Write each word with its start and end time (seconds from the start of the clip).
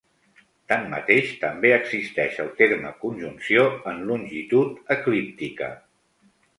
Tanmateix, 0.71 1.29
també 1.43 1.71
existeix 1.75 2.41
el 2.45 2.51
terme 2.63 2.95
conjunció 3.05 3.69
en 3.95 4.05
longitud 4.11 4.85
eclíptica. 4.99 5.75